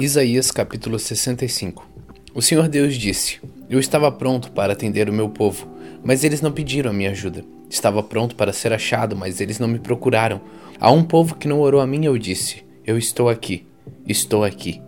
[0.00, 1.86] Isaías capítulo 65
[2.34, 5.68] O Senhor Deus disse: Eu estava pronto para atender o meu povo,
[6.02, 7.44] mas eles não pediram a minha ajuda.
[7.68, 10.40] Estava pronto para ser achado, mas eles não me procuraram.
[10.80, 13.66] A um povo que não orou a mim, eu disse: Eu estou aqui,
[14.08, 14.80] estou aqui.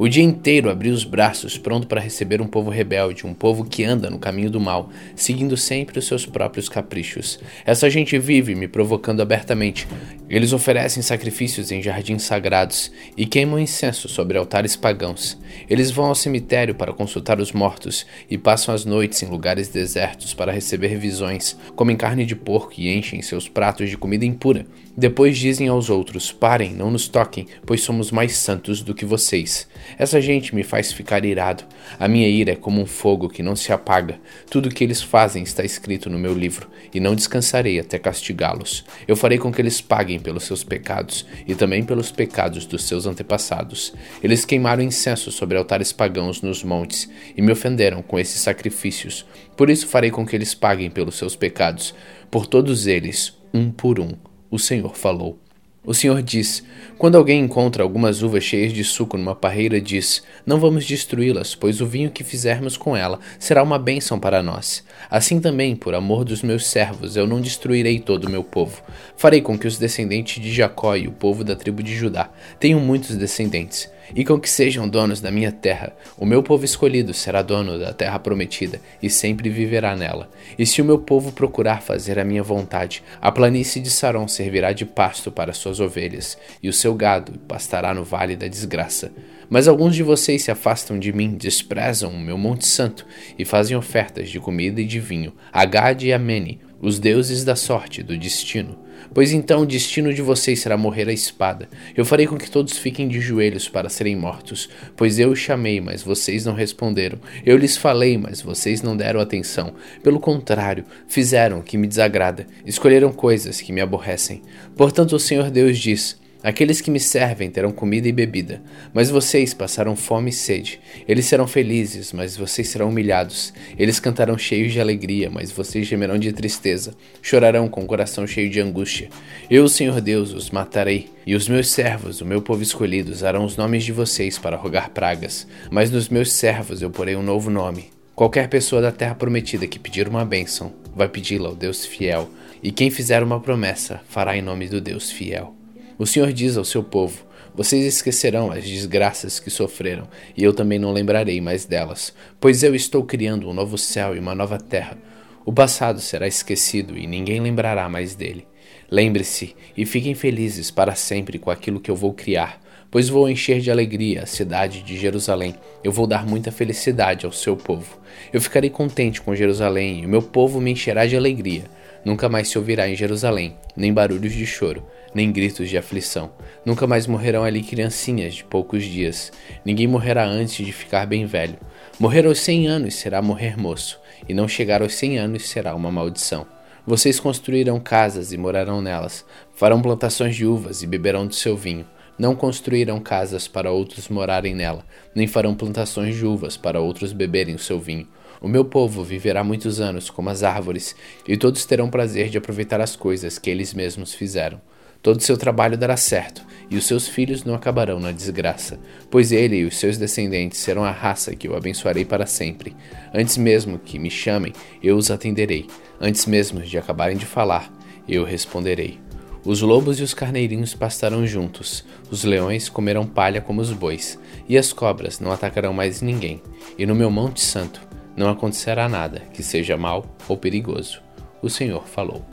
[0.00, 3.82] O dia inteiro abri os braços, pronto para receber um povo rebelde, um povo que
[3.82, 7.40] anda no caminho do mal, seguindo sempre os seus próprios caprichos.
[7.66, 9.88] Essa gente vive me provocando abertamente.
[10.30, 15.36] Eles oferecem sacrifícios em jardins sagrados e queimam incenso sobre altares pagãos.
[15.68, 20.32] Eles vão ao cemitério para consultar os mortos e passam as noites em lugares desertos
[20.32, 24.64] para receber visões, comem carne de porco e enchem seus pratos de comida impura.
[24.96, 29.66] Depois dizem aos outros: Parem, não nos toquem, pois somos mais santos do que vocês.
[29.96, 31.64] Essa gente me faz ficar irado.
[31.98, 34.20] A minha ira é como um fogo que não se apaga.
[34.50, 38.84] Tudo o que eles fazem está escrito no meu livro, e não descansarei até castigá-los.
[39.06, 43.06] Eu farei com que eles paguem pelos seus pecados e também pelos pecados dos seus
[43.06, 43.94] antepassados.
[44.22, 49.24] Eles queimaram incenso sobre altares pagãos nos montes e me ofenderam com esses sacrifícios.
[49.56, 51.94] Por isso farei com que eles paguem pelos seus pecados,
[52.30, 54.12] por todos eles, um por um.
[54.50, 55.47] O Senhor falou.
[55.88, 56.62] O Senhor diz:
[56.98, 61.80] Quando alguém encontra algumas uvas cheias de suco numa parreira, diz: Não vamos destruí-las, pois
[61.80, 64.84] o vinho que fizermos com ela será uma bênção para nós.
[65.10, 68.82] Assim também, por amor dos meus servos, eu não destruirei todo o meu povo.
[69.16, 72.28] Farei com que os descendentes de Jacó e o povo da tribo de Judá
[72.60, 75.92] tenham muitos descendentes e com que sejam donos da minha terra.
[76.16, 80.30] O meu povo escolhido será dono da terra prometida e sempre viverá nela.
[80.58, 84.72] E se o meu povo procurar fazer a minha vontade, a planície de Saron servirá
[84.72, 89.12] de pasto para suas ovelhas, e o seu gado pastará no vale da desgraça.
[89.50, 93.06] Mas alguns de vocês se afastam de mim, desprezam o meu monte santo
[93.38, 97.44] e fazem ofertas de comida e de vinho a Gade e a Mene, os deuses
[97.44, 98.78] da sorte, do destino.
[99.12, 101.68] Pois então o destino de vocês será morrer à espada.
[101.96, 104.68] Eu farei com que todos fiquem de joelhos para serem mortos.
[104.96, 107.18] Pois eu os chamei, mas vocês não responderam.
[107.44, 109.74] Eu lhes falei, mas vocês não deram atenção.
[110.02, 112.46] Pelo contrário, fizeram o que me desagrada.
[112.64, 114.42] Escolheram coisas que me aborrecem.
[114.76, 116.18] Portanto, o Senhor Deus diz.
[116.40, 118.62] Aqueles que me servem terão comida e bebida,
[118.94, 120.78] mas vocês passarão fome e sede.
[121.08, 123.52] Eles serão felizes, mas vocês serão humilhados.
[123.76, 126.94] Eles cantarão cheios de alegria, mas vocês gemerão de tristeza.
[127.20, 129.08] Chorarão com o coração cheio de angústia.
[129.50, 133.56] Eu, Senhor Deus, os matarei, e os meus servos, o meu povo escolhido, usarão os
[133.56, 135.44] nomes de vocês para rogar pragas.
[135.72, 137.86] Mas nos meus servos eu porei um novo nome.
[138.14, 142.30] Qualquer pessoa da terra prometida que pedir uma bênção, vai pedi-la ao Deus fiel,
[142.62, 145.57] e quem fizer uma promessa, fará em nome do Deus fiel.
[145.98, 150.78] O Senhor diz ao seu povo: Vocês esquecerão as desgraças que sofreram, e eu também
[150.78, 154.96] não lembrarei mais delas, pois eu estou criando um novo céu e uma nova terra.
[155.44, 158.46] O passado será esquecido e ninguém lembrará mais dele.
[158.88, 163.60] Lembre-se e fiquem felizes para sempre com aquilo que eu vou criar, pois vou encher
[163.60, 165.56] de alegria a cidade de Jerusalém.
[165.82, 167.98] Eu vou dar muita felicidade ao seu povo.
[168.32, 171.64] Eu ficarei contente com Jerusalém e o meu povo me encherá de alegria.
[172.04, 176.30] Nunca mais se ouvirá em Jerusalém nem barulhos de choro, nem gritos de aflição.
[176.64, 179.32] Nunca mais morrerão ali criancinhas de poucos dias.
[179.64, 181.56] Ninguém morrerá antes de ficar bem velho.
[181.98, 185.90] Morrer aos cem anos será morrer moço, e não chegar aos cem anos será uma
[185.90, 186.46] maldição.
[186.86, 189.24] Vocês construirão casas e morarão nelas,
[189.54, 191.86] farão plantações de uvas e beberão do seu vinho.
[192.18, 197.54] Não construirão casas para outros morarem nela, nem farão plantações de uvas para outros beberem
[197.54, 198.08] o seu vinho.
[198.40, 200.96] O meu povo viverá muitos anos como as árvores,
[201.26, 204.60] e todos terão prazer de aproveitar as coisas que eles mesmos fizeram.
[205.02, 208.78] Todo seu trabalho dará certo, e os seus filhos não acabarão na desgraça,
[209.10, 212.76] pois ele e os seus descendentes serão a raça que eu abençoarei para sempre.
[213.14, 215.66] Antes mesmo que me chamem, eu os atenderei.
[216.00, 217.72] Antes mesmo de acabarem de falar,
[218.08, 218.98] eu responderei.
[219.44, 224.58] Os lobos e os carneirinhos pastarão juntos, os leões comerão palha como os bois, e
[224.58, 226.42] as cobras não atacarão mais ninguém.
[226.76, 227.80] E no meu Monte Santo
[228.16, 231.00] não acontecerá nada que seja mal ou perigoso.
[231.40, 232.26] O Senhor falou.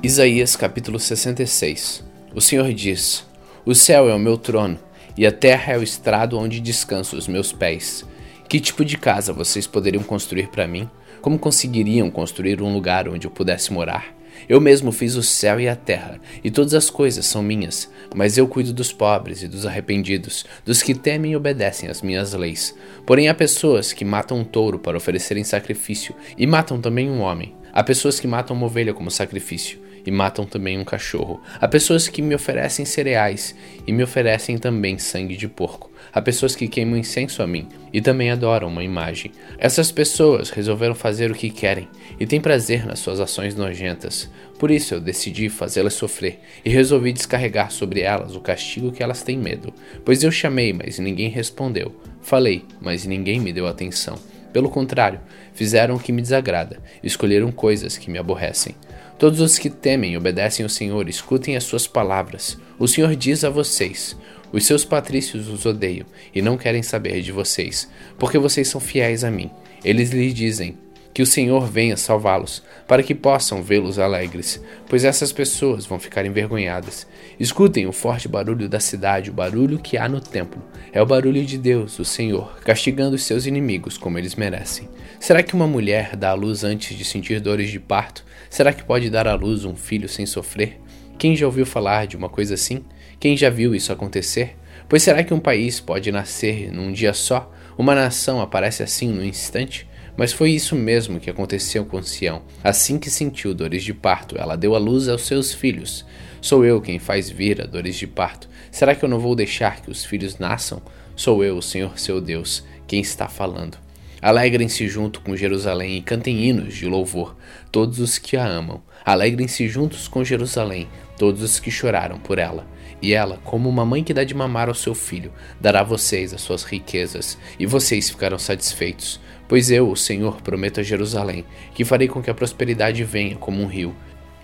[0.00, 3.26] Isaías capítulo 66 O Senhor diz:
[3.66, 4.78] O céu é o meu trono,
[5.16, 8.06] e a terra é o estrado onde descansam os meus pés.
[8.48, 10.88] Que tipo de casa vocês poderiam construir para mim?
[11.20, 14.14] Como conseguiriam construir um lugar onde eu pudesse morar?
[14.48, 18.38] Eu mesmo fiz o céu e a terra, e todas as coisas são minhas, mas
[18.38, 22.72] eu cuido dos pobres e dos arrependidos, dos que temem e obedecem às minhas leis.
[23.04, 27.52] Porém, há pessoas que matam um touro para oferecerem sacrifício, e matam também um homem.
[27.72, 31.38] Há pessoas que matam uma ovelha como sacrifício, e matam também um cachorro.
[31.60, 33.54] Há pessoas que me oferecem cereais
[33.86, 35.92] e me oferecem também sangue de porco.
[36.10, 39.32] Há pessoas que queimam incenso a mim e também adoram uma imagem.
[39.58, 41.86] Essas pessoas resolveram fazer o que querem
[42.18, 44.30] e têm prazer nas suas ações nojentas.
[44.58, 49.22] Por isso eu decidi fazê-las sofrer e resolvi descarregar sobre elas o castigo que elas
[49.22, 49.74] têm medo.
[50.06, 51.94] Pois eu chamei, mas ninguém respondeu.
[52.22, 54.18] Falei, mas ninguém me deu atenção.
[54.54, 55.20] Pelo contrário,
[55.52, 58.74] fizeram o que me desagrada, escolheram coisas que me aborrecem.
[59.18, 62.56] Todos os que temem obedecem ao Senhor, escutem as suas palavras.
[62.78, 64.16] O Senhor diz a vocês:
[64.52, 69.24] os seus patrícios os odeiam e não querem saber de vocês, porque vocês são fiéis
[69.24, 69.50] a mim.
[69.84, 70.78] Eles lhe dizem:
[71.12, 76.24] que o Senhor venha salvá-los, para que possam vê-los alegres, pois essas pessoas vão ficar
[76.24, 77.06] envergonhadas.
[77.40, 80.62] Escutem o forte barulho da cidade, o barulho que há no templo.
[80.92, 84.88] É o barulho de Deus, o Senhor, castigando os seus inimigos como eles merecem.
[85.18, 88.24] Será que uma mulher dá à luz antes de sentir dores de parto?
[88.48, 90.80] Será que pode dar à luz um filho sem sofrer?
[91.18, 92.84] Quem já ouviu falar de uma coisa assim?
[93.18, 94.56] Quem já viu isso acontecer?
[94.88, 97.52] Pois será que um país pode nascer num dia só?
[97.76, 99.87] Uma nação aparece assim num instante?
[100.18, 102.42] Mas foi isso mesmo que aconteceu com Sião.
[102.64, 106.04] Assim que sentiu dores de parto, ela deu à luz aos seus filhos.
[106.40, 108.48] Sou eu quem faz vir a dores de parto.
[108.68, 110.82] Será que eu não vou deixar que os filhos nasçam?
[111.14, 113.78] Sou eu, o Senhor seu Deus, quem está falando.
[114.20, 117.36] Alegrem-se junto com Jerusalém e cantem hinos de louvor,
[117.70, 118.82] todos os que a amam.
[119.04, 122.66] Alegrem-se juntos com Jerusalém, todos os que choraram por ela.
[123.00, 126.34] E ela, como uma mãe que dá de mamar ao seu filho, dará a vocês
[126.34, 129.20] as suas riquezas, e vocês ficarão satisfeitos.
[129.48, 133.62] Pois eu, o Senhor, prometo a Jerusalém que farei com que a prosperidade venha como
[133.62, 133.96] um rio,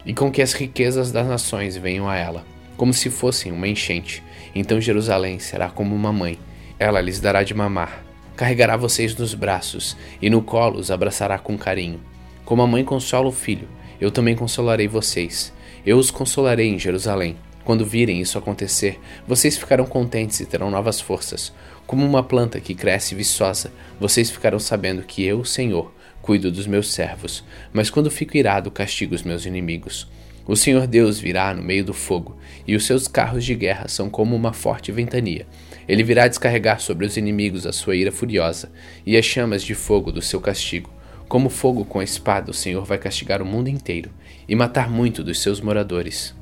[0.06, 2.44] e com que as riquezas das nações venham a ela,
[2.76, 4.22] como se fossem uma enchente.
[4.54, 6.38] Então Jerusalém será como uma mãe,
[6.78, 8.02] ela lhes dará de mamar,
[8.34, 12.00] carregará vocês nos braços, e no colo os abraçará com carinho.
[12.44, 13.68] Como a mãe consola o filho,
[14.00, 15.52] eu também consolarei vocês.
[15.84, 17.36] Eu os consolarei em Jerusalém.
[17.64, 21.52] Quando virem isso acontecer, vocês ficarão contentes e terão novas forças.
[21.86, 23.70] Como uma planta que cresce viçosa,
[24.00, 25.92] vocês ficarão sabendo que eu, Senhor,
[26.22, 27.44] cuido dos meus servos.
[27.72, 30.08] Mas quando fico irado, castigo os meus inimigos.
[30.46, 32.36] O Senhor Deus virá no meio do fogo,
[32.66, 35.46] e os seus carros de guerra são como uma forte ventania.
[35.86, 38.70] Ele virá descarregar sobre os inimigos a sua ira furiosa
[39.04, 40.90] e as chamas de fogo do seu castigo.
[41.28, 44.10] Como fogo com a espada, o Senhor vai castigar o mundo inteiro
[44.48, 46.34] e matar muito dos seus moradores.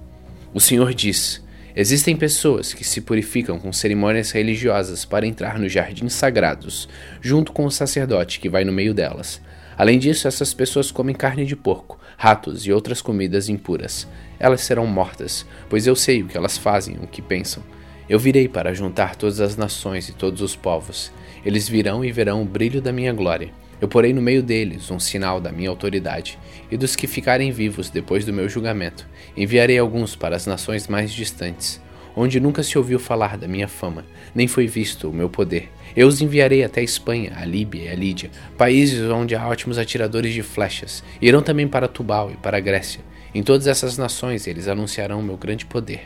[0.52, 1.42] O Senhor diz:
[1.74, 6.86] Existem pessoas que se purificam com cerimônias religiosas para entrar nos jardins sagrados,
[7.20, 9.40] junto com o sacerdote que vai no meio delas.
[9.76, 14.06] Além disso, essas pessoas comem carne de porco, ratos e outras comidas impuras.
[14.38, 17.62] Elas serão mortas, pois eu sei o que elas fazem, o que pensam.
[18.06, 21.10] Eu virei para juntar todas as nações e todos os povos.
[21.42, 23.50] Eles virão e verão o brilho da minha glória.
[23.82, 26.38] Eu porei no meio deles um sinal da minha autoridade,
[26.70, 31.12] e dos que ficarem vivos depois do meu julgamento, enviarei alguns para as nações mais
[31.12, 31.82] distantes,
[32.14, 35.68] onde nunca se ouviu falar da minha fama, nem foi visto o meu poder.
[35.96, 39.76] Eu os enviarei até a Espanha, a Líbia e a Lídia, países onde há ótimos
[39.78, 41.02] atiradores de flechas.
[41.20, 43.00] Irão também para Tubal e para a Grécia.
[43.34, 46.02] Em todas essas nações eles anunciarão o meu grande poder.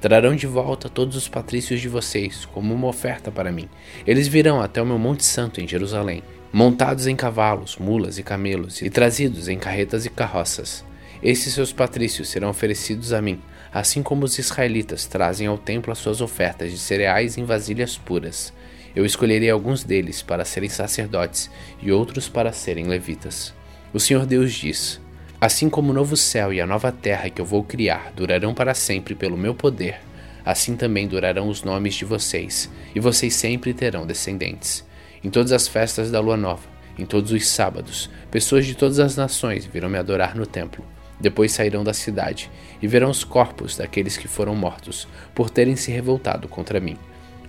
[0.00, 3.68] Trarão de volta todos os patrícios de vocês, como uma oferta para mim.
[4.04, 8.82] Eles virão até o meu Monte Santo em Jerusalém, montados em cavalos, mulas e camelos,
[8.82, 10.84] e trazidos em carretas e carroças.
[11.22, 13.40] Esses seus patrícios serão oferecidos a mim,
[13.72, 18.52] assim como os israelitas trazem ao templo as suas ofertas de cereais em vasilhas puras.
[18.96, 21.48] Eu escolherei alguns deles para serem sacerdotes
[21.80, 23.54] e outros para serem levitas.
[23.92, 25.00] O Senhor Deus diz:
[25.40, 28.74] Assim como o novo céu e a nova terra que eu vou criar durarão para
[28.74, 30.00] sempre pelo meu poder,
[30.44, 34.84] assim também durarão os nomes de vocês, e vocês sempre terão descendentes.
[35.22, 36.66] Em todas as festas da lua nova,
[36.98, 40.84] em todos os sábados, pessoas de todas as nações virão me adorar no templo.
[41.20, 42.50] Depois sairão da cidade
[42.80, 46.96] e verão os corpos daqueles que foram mortos por terem se revoltado contra mim.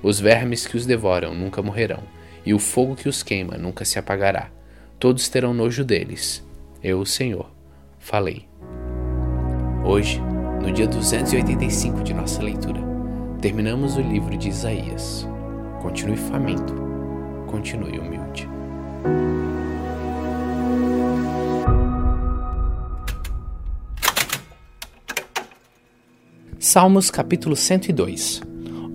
[0.04, 2.04] Os vermes que os devoram nunca morrerão,
[2.46, 4.50] e o fogo que os queima nunca se apagará.
[5.00, 6.46] Todos terão nojo deles.
[6.84, 7.50] Eu, o Senhor,
[8.00, 8.48] falei.
[9.86, 10.20] Hoje,
[10.62, 12.82] no dia 285 de nossa leitura,
[13.40, 15.28] terminamos o livro de Isaías.
[15.82, 16.91] Continue faminto
[17.52, 18.48] continue humilde.
[26.58, 28.42] Salmos capítulo 102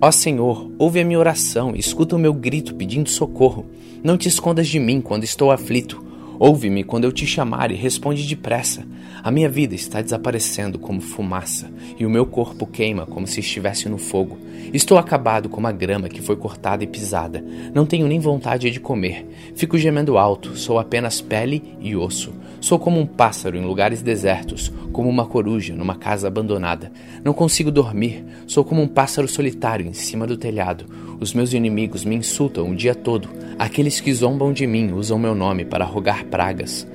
[0.01, 3.65] Ó Senhor, ouve a minha oração escuta o meu grito pedindo socorro.
[4.03, 6.06] Não te escondas de mim quando estou aflito.
[6.39, 8.85] Ouve-me quando eu te chamar e responde depressa.
[9.23, 13.89] A minha vida está desaparecendo como fumaça, e o meu corpo queima como se estivesse
[13.89, 14.37] no fogo.
[14.73, 17.43] Estou acabado como a grama que foi cortada e pisada.
[17.73, 19.25] Não tenho nem vontade de comer.
[19.55, 22.33] Fico gemendo alto, sou apenas pele e osso.
[22.59, 26.91] Sou como um pássaro em lugares desertos, como uma coruja numa casa abandonada.
[27.23, 30.85] Não consigo dormir, sou como um pássaro solitário em cima do telhado.
[31.19, 33.29] Os meus inimigos me insultam o dia todo.
[33.59, 36.87] Aqueles que zombam de mim usam meu nome para rogar pragas.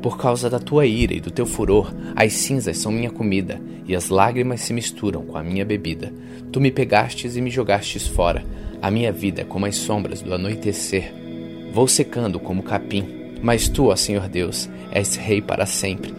[0.00, 3.96] Por causa da tua ira e do teu furor, as cinzas são minha comida, e
[3.96, 6.12] as lágrimas se misturam com a minha bebida.
[6.52, 8.44] Tu me pegastes e me jogastes fora.
[8.80, 11.12] A minha vida é como as sombras do anoitecer.
[11.72, 16.14] Vou secando como capim mas tu, ó Senhor Deus, és rei para sempre.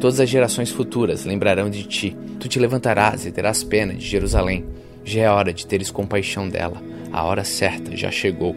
[0.00, 2.16] Todas as gerações futuras lembrarão de ti.
[2.40, 4.64] Tu te levantarás e terás pena de Jerusalém.
[5.04, 6.82] Já é hora de teres compaixão dela.
[7.12, 8.56] A hora certa já chegou.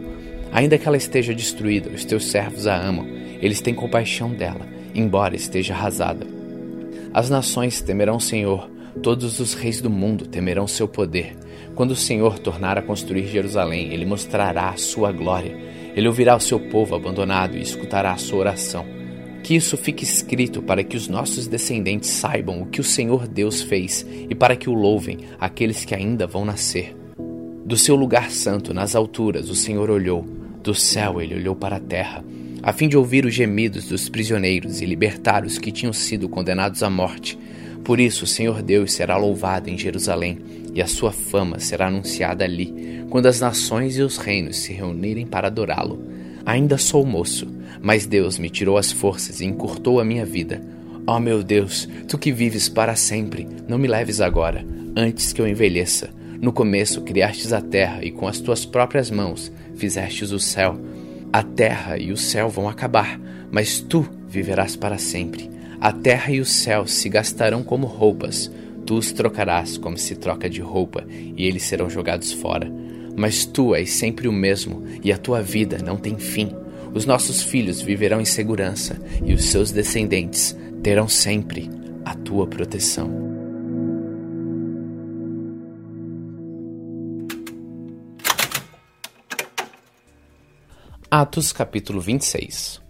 [0.51, 3.05] Ainda que ela esteja destruída, os teus servos a amam.
[3.41, 6.25] Eles têm compaixão dela, embora esteja arrasada.
[7.13, 8.69] As nações temerão o Senhor,
[9.03, 11.35] todos os reis do mundo temerão seu poder.
[11.75, 15.55] Quando o Senhor tornar a construir Jerusalém, ele mostrará a sua glória
[15.95, 18.85] ele ouvirá o seu povo abandonado e escutará a sua oração.
[19.41, 23.61] Que isso fique escrito para que os nossos descendentes saibam o que o Senhor Deus
[23.61, 26.93] fez e para que o louvem aqueles que ainda vão nascer.
[27.65, 30.25] Do seu lugar santo, nas alturas, o Senhor olhou,
[30.61, 32.25] do céu ele olhou para a terra,
[32.61, 36.83] a fim de ouvir os gemidos dos prisioneiros e libertar os que tinham sido condenados
[36.83, 37.37] à morte.
[37.83, 40.39] Por isso o Senhor Deus será louvado em Jerusalém
[40.75, 45.25] e a sua fama será anunciada ali, quando as nações e os reinos se reunirem
[45.25, 46.03] para adorá-lo.
[46.45, 47.47] Ainda sou moço,
[47.81, 50.61] mas Deus me tirou as forças e encurtou a minha vida.
[51.07, 54.65] Ó oh, meu Deus, tu que vives para sempre, não me leves agora,
[54.97, 56.09] antes que eu envelheça.
[56.41, 60.77] No começo criastes a terra e com as tuas próprias mãos fizestes o céu.
[61.31, 65.49] A terra e o céu vão acabar, mas tu viverás para sempre.
[65.79, 68.51] A terra e o céu se gastarão como roupas,
[68.85, 72.71] Tu os trocarás como se troca de roupa, e eles serão jogados fora.
[73.15, 76.51] Mas tu és sempre o mesmo, e a tua vida não tem fim.
[76.93, 81.69] Os nossos filhos viverão em segurança, e os seus descendentes terão sempre
[82.05, 83.25] a tua proteção.
[91.09, 92.81] Atos capítulo 26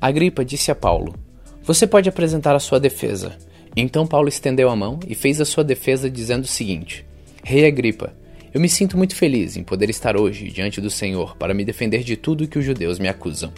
[0.00, 1.14] Agripa disse a Paulo:
[1.62, 3.36] Você pode apresentar a sua defesa.
[3.76, 7.04] Então Paulo estendeu a mão e fez a sua defesa dizendo o seguinte:
[7.44, 8.12] Rei Agripa,
[8.52, 12.02] eu me sinto muito feliz em poder estar hoje diante do Senhor para me defender
[12.02, 13.52] de tudo que os judeus me acusam.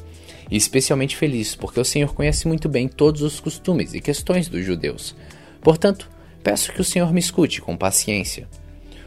[0.51, 4.65] E especialmente feliz porque o Senhor conhece muito bem todos os costumes e questões dos
[4.65, 5.15] judeus.
[5.61, 6.11] Portanto,
[6.43, 8.49] peço que o Senhor me escute com paciência.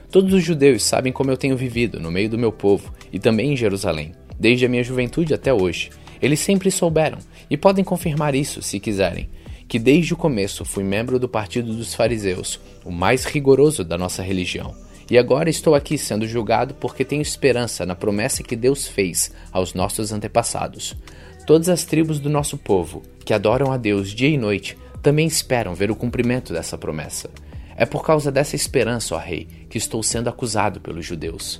[0.09, 3.51] Todos os judeus sabem como eu tenho vivido no meio do meu povo e também
[3.51, 5.89] em Jerusalém, desde a minha juventude até hoje.
[6.21, 7.17] Eles sempre souberam
[7.49, 9.29] e podem confirmar isso se quiserem
[9.73, 14.21] que desde o começo fui membro do Partido dos Fariseus, o mais rigoroso da nossa
[14.21, 14.75] religião.
[15.09, 19.73] E agora estou aqui sendo julgado porque tenho esperança na promessa que Deus fez aos
[19.73, 20.95] nossos antepassados.
[21.47, 25.73] Todas as tribos do nosso povo, que adoram a Deus dia e noite, também esperam
[25.73, 27.31] ver o cumprimento dessa promessa.
[27.75, 31.59] É por causa dessa esperança, ó Rei, que estou sendo acusado pelos judeus.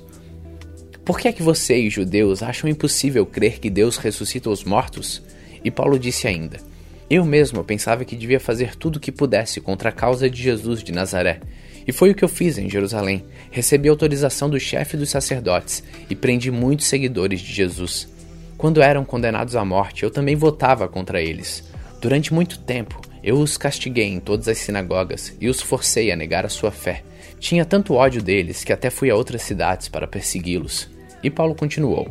[1.04, 5.20] Por que é que vocês, judeus, acham impossível crer que Deus ressuscita os mortos?
[5.64, 6.60] E Paulo disse ainda:
[7.08, 10.82] eu mesmo pensava que devia fazer tudo o que pudesse contra a causa de Jesus
[10.82, 11.40] de Nazaré.
[11.86, 13.24] E foi o que eu fiz em Jerusalém.
[13.50, 18.08] Recebi autorização do chefe dos sacerdotes e prendi muitos seguidores de Jesus.
[18.56, 21.64] Quando eram condenados à morte, eu também votava contra eles.
[22.00, 26.46] Durante muito tempo, eu os castiguei em todas as sinagogas e os forcei a negar
[26.46, 27.02] a sua fé.
[27.38, 30.88] Tinha tanto ódio deles que até fui a outras cidades para persegui-los.
[31.22, 32.08] E Paulo continuou: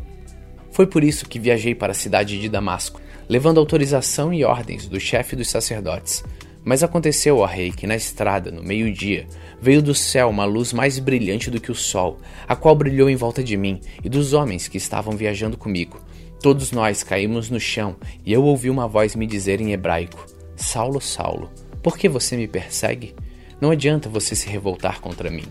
[0.71, 4.99] Foi por isso que viajei para a cidade de Damasco levando autorização e ordens do
[4.99, 6.23] chefe dos sacerdotes.
[6.63, 9.27] Mas aconteceu, ó rei, que na estrada, no meio-dia,
[9.61, 13.15] veio do céu uma luz mais brilhante do que o sol, a qual brilhou em
[13.15, 16.01] volta de mim e dos homens que estavam viajando comigo.
[16.41, 20.25] Todos nós caímos no chão e eu ouvi uma voz me dizer em hebraico:
[20.55, 21.51] Saulo, Saulo,
[21.81, 23.13] por que você me persegue?
[23.59, 25.45] Não adianta você se revoltar contra mim.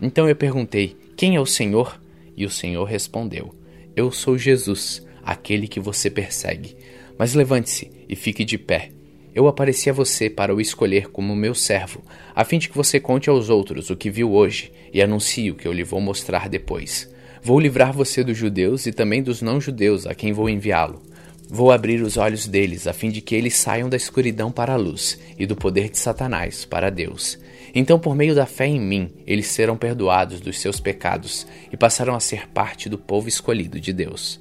[0.00, 1.98] Então eu perguntei: Quem é o Senhor?
[2.36, 3.54] E o Senhor respondeu:
[3.94, 6.76] Eu sou Jesus, aquele que você persegue.
[7.18, 8.90] Mas levante-se e fique de pé.
[9.34, 12.02] Eu apareci a você para o escolher como meu servo,
[12.34, 15.54] a fim de que você conte aos outros o que viu hoje e anuncie o
[15.54, 17.12] que eu lhe vou mostrar depois.
[17.42, 21.02] Vou livrar você dos judeus e também dos não-judeus a quem vou enviá-lo.
[21.50, 24.76] Vou abrir os olhos deles a fim de que eles saiam da escuridão para a
[24.76, 27.38] luz e do poder de Satanás para Deus.
[27.74, 32.14] Então, por meio da fé em mim, eles serão perdoados dos seus pecados e passarão
[32.14, 34.40] a ser parte do povo escolhido de Deus.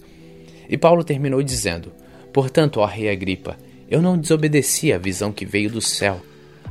[0.70, 1.92] E Paulo terminou dizendo:
[2.34, 3.56] Portanto, ó rei Agripa,
[3.88, 6.20] eu não desobedeci à visão que veio do céu.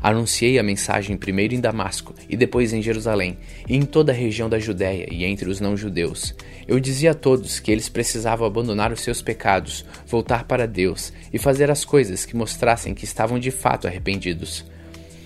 [0.02, 3.38] Anunciei a mensagem primeiro em Damasco e depois em Jerusalém,
[3.68, 6.34] e em toda a região da Judéia e entre os não-judeus.
[6.66, 11.38] Eu dizia a todos que eles precisavam abandonar os seus pecados, voltar para Deus e
[11.38, 14.64] fazer as coisas que mostrassem que estavam de fato arrependidos.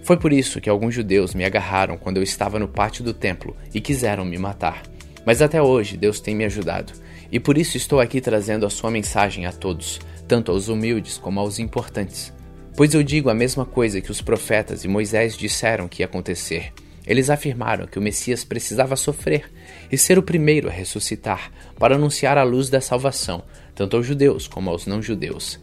[0.02, 3.56] Foi por isso que alguns judeus me agarraram quando eu estava no pátio do templo
[3.72, 4.82] e quiseram me matar.
[5.24, 6.92] Mas até hoje Deus tem me ajudado,
[7.32, 11.40] e por isso estou aqui trazendo a sua mensagem a todos, tanto aos humildes como
[11.40, 12.32] aos importantes.
[12.76, 16.72] Pois eu digo a mesma coisa que os profetas e Moisés disseram que ia acontecer.
[17.06, 19.50] Eles afirmaram que o Messias precisava sofrer
[19.90, 24.48] e ser o primeiro a ressuscitar para anunciar a luz da salvação, tanto aos judeus
[24.48, 25.58] como aos não-judeus.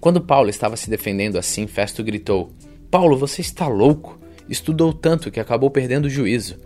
[0.00, 2.50] Quando Paulo estava se defendendo assim, Festo gritou:
[2.90, 4.18] Paulo, você está louco?
[4.48, 6.58] Estudou tanto que acabou perdendo o juízo.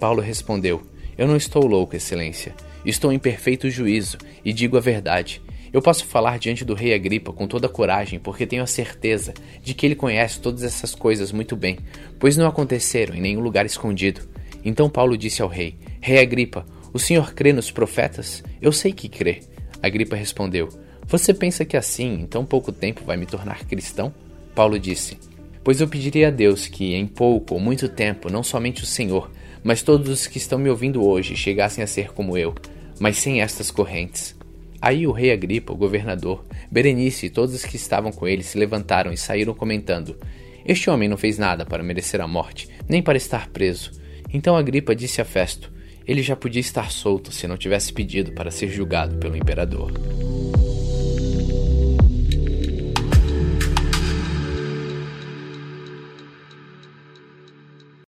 [0.00, 0.82] Paulo respondeu:
[1.18, 2.54] Eu não estou louco, Excelência.
[2.84, 5.42] Estou em perfeito juízo e digo a verdade.
[5.74, 9.74] Eu posso falar diante do rei Agripa com toda coragem, porque tenho a certeza de
[9.74, 11.80] que ele conhece todas essas coisas muito bem,
[12.16, 14.20] pois não aconteceram em nenhum lugar escondido.
[14.64, 18.44] Então Paulo disse ao rei: Rei Agripa, o senhor crê nos profetas?
[18.62, 19.40] Eu sei que crê.
[19.82, 20.68] Agripa respondeu:
[21.08, 24.14] Você pensa que assim, em tão pouco tempo, vai me tornar cristão?
[24.54, 25.18] Paulo disse:
[25.64, 29.28] Pois eu pediria a Deus que, em pouco ou muito tempo, não somente o Senhor,
[29.64, 32.54] mas todos os que estão me ouvindo hoje chegassem a ser como eu,
[33.00, 34.36] mas sem estas correntes.
[34.84, 38.58] Aí o rei Agripa, o governador, Berenice e todos os que estavam com ele se
[38.58, 40.14] levantaram e saíram comentando:
[40.62, 43.92] Este homem não fez nada para merecer a morte, nem para estar preso.
[44.30, 45.72] Então Agripa disse a Festo:
[46.06, 49.90] Ele já podia estar solto se não tivesse pedido para ser julgado pelo imperador.